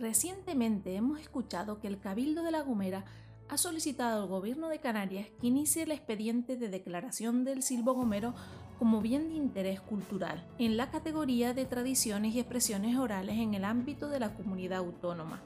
[0.00, 3.04] Recientemente hemos escuchado que el Cabildo de La Gomera
[3.50, 8.32] ha solicitado al Gobierno de Canarias que inicie el expediente de declaración del silbo gomero
[8.78, 13.62] como bien de interés cultural en la categoría de tradiciones y expresiones orales en el
[13.62, 15.42] ámbito de la comunidad autónoma.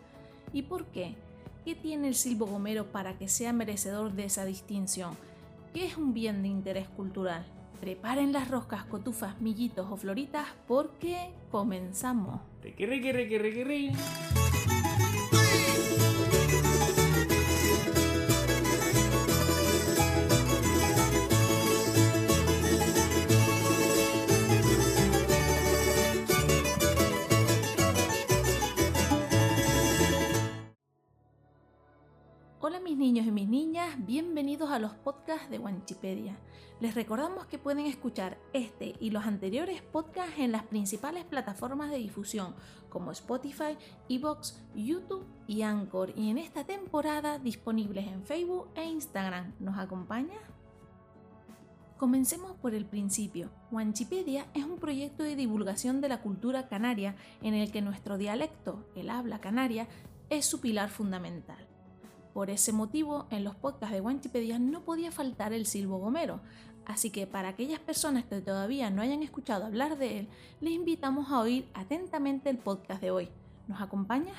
[0.53, 1.17] ¿Y por qué?
[1.65, 5.17] ¿Qué tiene el silbo gomero para que sea merecedor de esa distinción?
[5.73, 7.45] ¿Qué es un bien de interés cultural?
[7.81, 12.41] Preparen las roscas, cotufas, millitos o floritas porque comenzamos.
[33.05, 36.39] Niños y mis niñas, bienvenidos a los podcasts de Wanchipedia.
[36.81, 41.99] Les recordamos que pueden escuchar este y los anteriores podcasts en las principales plataformas de
[41.99, 42.55] difusión
[42.89, 43.77] como Spotify,
[44.09, 49.53] Evox, YouTube y Anchor y en esta temporada disponibles en Facebook e Instagram.
[49.61, 50.39] ¿Nos acompaña?
[51.99, 53.51] Comencemos por el principio.
[53.71, 58.89] Wanchipedia es un proyecto de divulgación de la cultura canaria en el que nuestro dialecto,
[58.97, 59.89] el habla canaria,
[60.31, 61.69] es su pilar fundamental.
[62.35, 66.41] Por ese motivo, en los podcasts de Wanchipedia no podía faltar el silbo gomero,
[66.85, 70.29] así que para aquellas personas que todavía no hayan escuchado hablar de él,
[70.61, 73.29] les invitamos a oír atentamente el podcast de hoy.
[73.69, 74.37] ¿Nos acompañas?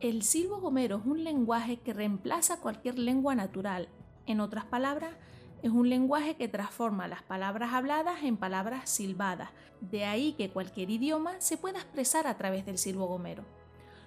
[0.00, 3.88] El silbo gomero es un lenguaje que reemplaza cualquier lengua natural.
[4.26, 5.14] En otras palabras,
[5.62, 9.48] es un lenguaje que transforma las palabras habladas en palabras silbadas,
[9.80, 13.42] de ahí que cualquier idioma se pueda expresar a través del silbo gomero.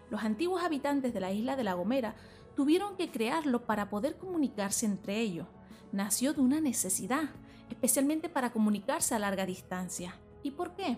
[0.09, 2.15] Los antiguos habitantes de la isla de La Gomera
[2.57, 5.45] tuvieron que crearlo para poder comunicarse entre ellos.
[5.91, 7.29] Nació de una necesidad,
[7.69, 10.15] especialmente para comunicarse a larga distancia.
[10.41, 10.97] ¿Y por qué?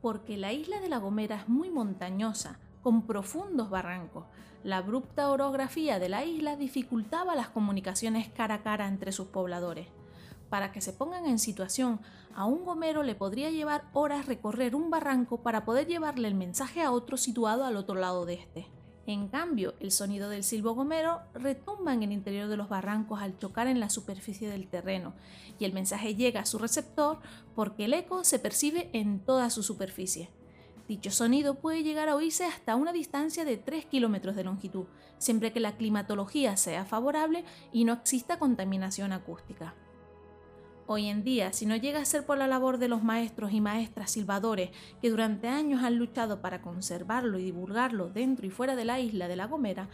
[0.00, 4.26] Porque la isla de La Gomera es muy montañosa, con profundos barrancos.
[4.62, 9.88] La abrupta orografía de la isla dificultaba las comunicaciones cara a cara entre sus pobladores.
[10.50, 12.00] Para que se pongan en situación,
[12.32, 16.80] a un gomero le podría llevar horas recorrer un barranco para poder llevarle el mensaje
[16.80, 18.79] a otro situado al otro lado de este.
[19.10, 23.36] En cambio, el sonido del silbo gomero retumba en el interior de los barrancos al
[23.36, 25.14] chocar en la superficie del terreno
[25.58, 27.18] y el mensaje llega a su receptor
[27.56, 30.30] porque el eco se percibe en toda su superficie.
[30.86, 34.84] Dicho sonido puede llegar a oírse hasta una distancia de 3 kilómetros de longitud,
[35.18, 39.74] siempre que la climatología sea favorable y no exista contaminación acústica.
[40.92, 43.60] Hoy en día, si no llega a ser por la labor de los maestros y
[43.60, 44.70] maestras silbadores
[45.00, 49.28] que durante años han luchado para conservarlo y divulgarlo dentro y fuera de la isla
[49.28, 49.88] de La Gomera,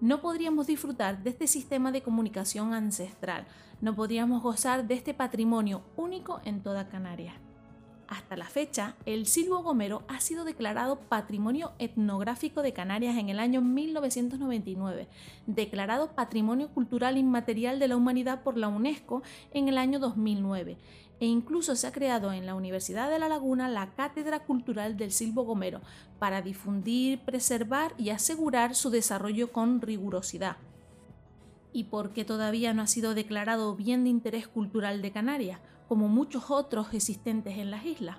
[0.00, 3.46] no podríamos disfrutar de este sistema de comunicación ancestral,
[3.80, 7.49] no podríamos gozar de este patrimonio único en toda Canarias.
[8.10, 13.38] Hasta la fecha, el silbo gomero ha sido declarado Patrimonio Etnográfico de Canarias en el
[13.38, 15.06] año 1999,
[15.46, 19.22] declarado Patrimonio Cultural Inmaterial de la Humanidad por la UNESCO
[19.52, 20.76] en el año 2009
[21.20, 25.12] e incluso se ha creado en la Universidad de La Laguna la Cátedra Cultural del
[25.12, 25.80] Silbo Gomero
[26.18, 30.56] para difundir, preservar y asegurar su desarrollo con rigurosidad.
[31.72, 35.60] ¿Y por qué todavía no ha sido declarado bien de interés cultural de Canarias?
[35.90, 38.18] como muchos otros existentes en las islas?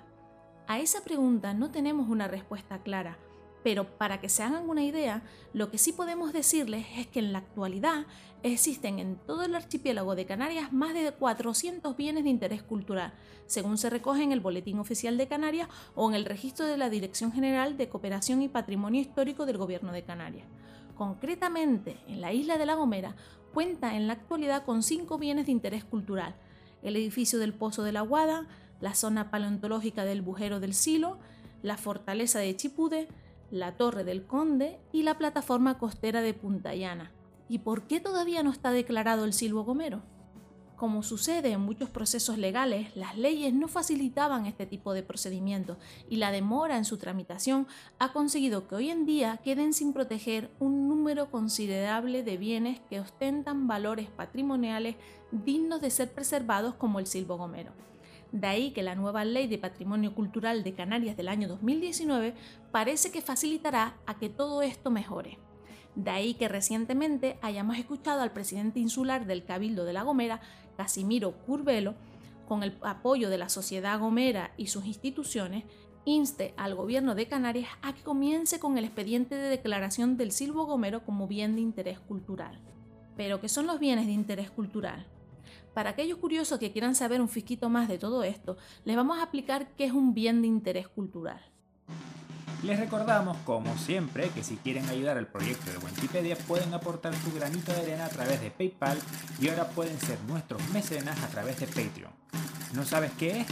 [0.66, 3.16] A esa pregunta no tenemos una respuesta clara,
[3.64, 5.22] pero para que se hagan una idea,
[5.54, 8.04] lo que sí podemos decirles es que en la actualidad
[8.42, 13.14] existen en todo el archipiélago de Canarias más de 400 bienes de interés cultural,
[13.46, 16.90] según se recoge en el Boletín Oficial de Canarias o en el registro de la
[16.90, 20.46] Dirección General de Cooperación y Patrimonio Histórico del Gobierno de Canarias.
[20.94, 23.16] Concretamente, en la isla de La Gomera
[23.52, 26.34] cuenta en la actualidad con cinco bienes de interés cultural,
[26.82, 28.46] el edificio del Pozo de la Guada,
[28.80, 31.18] la zona paleontológica del Bujero del Silo,
[31.62, 33.08] la fortaleza de Chipude,
[33.50, 37.12] la Torre del Conde y la plataforma costera de Punta Llana.
[37.48, 40.02] ¿Y por qué todavía no está declarado el silbo gomero?
[40.82, 45.78] Como sucede en muchos procesos legales, las leyes no facilitaban este tipo de procedimientos
[46.10, 47.68] y la demora en su tramitación
[48.00, 52.98] ha conseguido que hoy en día queden sin proteger un número considerable de bienes que
[52.98, 54.96] ostentan valores patrimoniales
[55.30, 57.70] dignos de ser preservados como el silbo gomero.
[58.32, 62.34] De ahí que la nueva Ley de Patrimonio Cultural de Canarias del año 2019
[62.72, 65.38] parece que facilitará a que todo esto mejore.
[65.94, 70.40] De ahí que recientemente hayamos escuchado al presidente insular del Cabildo de La Gomera,
[70.82, 71.94] Casimiro Curvelo,
[72.48, 75.62] con el apoyo de la sociedad gomera y sus instituciones,
[76.04, 80.66] inste al gobierno de Canarias a que comience con el expediente de declaración del silbo
[80.66, 82.58] gomero como bien de interés cultural.
[83.16, 85.06] Pero, ¿qué son los bienes de interés cultural?
[85.72, 89.22] Para aquellos curiosos que quieran saber un fisquito más de todo esto, les vamos a
[89.22, 91.51] explicar qué es un bien de interés cultural.
[92.62, 97.32] Les recordamos, como siempre, que si quieren ayudar al proyecto de Wikipedia pueden aportar su
[97.32, 98.98] granito de arena a través de PayPal
[99.40, 102.12] y ahora pueden ser nuestros mecenas a través de Patreon.
[102.74, 103.46] ¿No sabes qué es?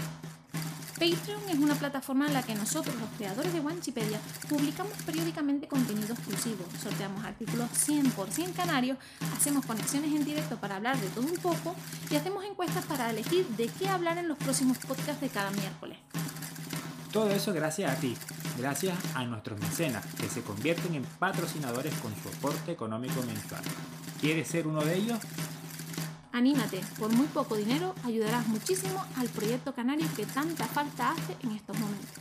[0.94, 6.12] Patreon es una plataforma en la que nosotros, los creadores de Wanchipedia, publicamos periódicamente contenido
[6.12, 8.98] exclusivo, sorteamos artículos 100% canarios,
[9.36, 11.74] hacemos conexiones en directo para hablar de todo un poco
[12.10, 15.98] y hacemos encuestas para elegir de qué hablar en los próximos podcasts de cada miércoles.
[17.12, 18.14] Todo eso gracias a ti,
[18.56, 23.62] gracias a nuestros mecenas, que se convierten en patrocinadores con su aporte económico mensual.
[24.20, 25.18] ¿Quieres ser uno de ellos?
[26.32, 31.52] Anímate, por muy poco dinero ayudarás muchísimo al proyecto canario que tanta falta hace en
[31.52, 32.20] estos momentos.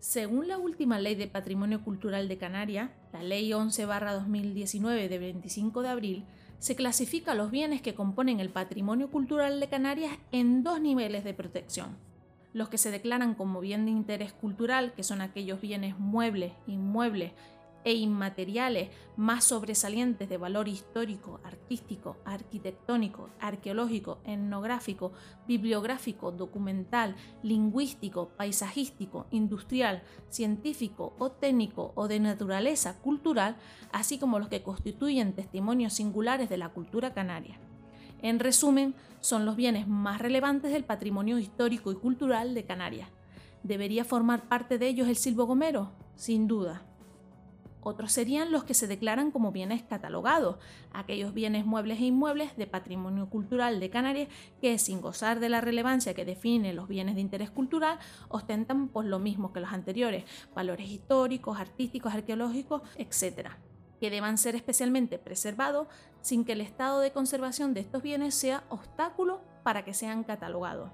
[0.00, 5.88] Según la última ley de patrimonio cultural de Canarias, la ley 11-2019 de 25 de
[5.88, 6.24] abril,
[6.58, 11.34] se clasifica los bienes que componen el patrimonio cultural de Canarias en dos niveles de
[11.34, 12.05] protección.
[12.56, 17.32] Los que se declaran como bien de interés cultural, que son aquellos bienes muebles, inmuebles
[17.84, 18.88] e inmateriales
[19.18, 25.12] más sobresalientes de valor histórico, artístico, arquitectónico, arqueológico, etnográfico,
[25.46, 33.56] bibliográfico, documental, lingüístico, paisajístico, industrial, científico o técnico o de naturaleza cultural,
[33.92, 37.60] así como los que constituyen testimonios singulares de la cultura canaria.
[38.22, 43.08] En resumen, son los bienes más relevantes del patrimonio histórico y cultural de Canarias.
[43.62, 45.92] ¿Debería formar parte de ellos el silbo gomero?
[46.14, 46.82] Sin duda.
[47.82, 50.56] Otros serían los que se declaran como bienes catalogados,
[50.92, 54.28] aquellos bienes muebles e inmuebles de patrimonio cultural de Canarias
[54.60, 57.98] que, sin gozar de la relevancia que definen los bienes de interés cultural,
[58.28, 63.50] ostentan pues lo mismo que los anteriores, valores históricos, artísticos, arqueológicos, etc
[64.00, 65.88] que deban ser especialmente preservados
[66.20, 70.90] sin que el estado de conservación de estos bienes sea obstáculo para que sean catalogados.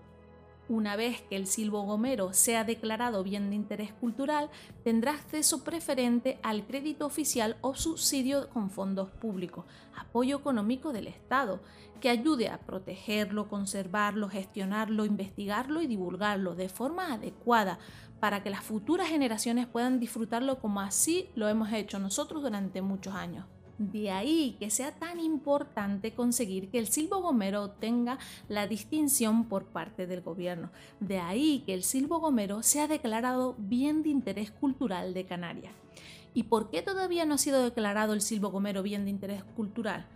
[0.68, 4.48] Una vez que el silbo gomero sea declarado bien de interés cultural,
[4.84, 9.64] tendrá acceso preferente al crédito oficial o subsidio con fondos públicos,
[9.96, 11.60] apoyo económico del Estado,
[12.00, 17.78] que ayude a protegerlo, conservarlo, gestionarlo, investigarlo y divulgarlo de forma adecuada
[18.20, 23.14] para que las futuras generaciones puedan disfrutarlo como así lo hemos hecho nosotros durante muchos
[23.14, 23.46] años.
[23.78, 29.64] De ahí que sea tan importante conseguir que el silbo gomero tenga la distinción por
[29.66, 30.70] parte del gobierno.
[31.00, 35.74] De ahí que el silbo gomero sea declarado bien de interés cultural de Canarias.
[36.34, 40.06] ¿Y por qué todavía no ha sido declarado el silbo gomero bien de interés cultural?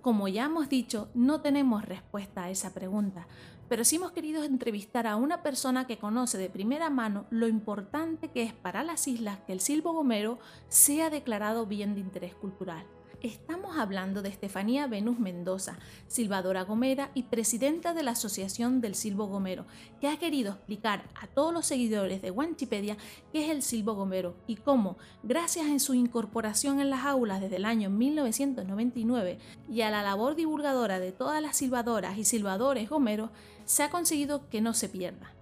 [0.00, 3.26] Como ya hemos dicho, no tenemos respuesta a esa pregunta,
[3.68, 8.28] pero sí hemos querido entrevistar a una persona que conoce de primera mano lo importante
[8.28, 10.38] que es para las islas que el silbo gomero
[10.68, 12.86] sea declarado bien de interés cultural.
[13.22, 15.76] Estamos hablando de Estefanía Venus Mendoza,
[16.06, 19.66] silbadora gomera y presidenta de la Asociación del Silbo Gomero,
[20.00, 22.96] que ha querido explicar a todos los seguidores de Wanchipedia
[23.32, 27.56] qué es el silbo gomero y cómo, gracias a su incorporación en las aulas desde
[27.56, 33.30] el año 1999 y a la labor divulgadora de todas las silbadoras y silbadores gomeros,
[33.64, 35.32] se ha conseguido que no se pierda.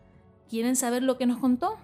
[0.48, 1.76] ¿Quieren saber lo que nos contó?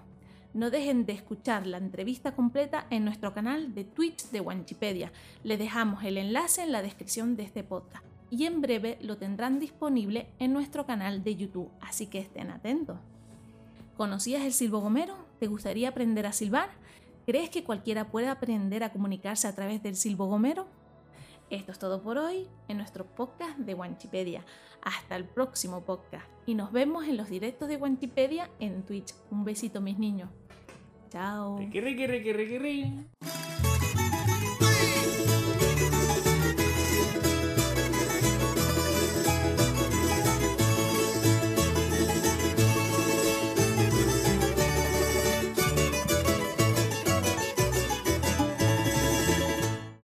[0.53, 5.11] No dejen de escuchar la entrevista completa en nuestro canal de Twitch de Wanchipedia.
[5.43, 9.59] Les dejamos el enlace en la descripción de este podcast y en breve lo tendrán
[9.59, 12.99] disponible en nuestro canal de YouTube, así que estén atentos.
[13.97, 15.15] ¿Conocías el silbo gomero?
[15.39, 16.69] ¿Te gustaría aprender a silbar?
[17.25, 20.67] ¿Crees que cualquiera puede aprender a comunicarse a través del silbo gomero?
[21.49, 24.45] Esto es todo por hoy en nuestro podcast de Wanchipedia.
[24.83, 29.15] Hasta el próximo podcast y nos vemos en los directos de Wanchipedia en Twitch.
[29.31, 30.29] Un besito mis niños.
[31.13, 31.57] Chao.
[31.59, 33.72] Riqui, riqui, riqui, riqui.